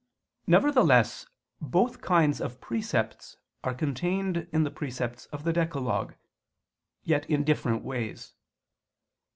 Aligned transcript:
Nevertheless 0.47 1.27
both 1.61 2.01
kinds 2.01 2.41
of 2.41 2.59
precepts 2.59 3.37
are 3.63 3.75
contained 3.75 4.47
in 4.51 4.63
the 4.63 4.71
precepts 4.71 5.27
of 5.27 5.43
the 5.43 5.53
decalogue; 5.53 6.15
yet 7.03 7.23
in 7.29 7.43
different 7.43 7.83
ways. 7.83 8.33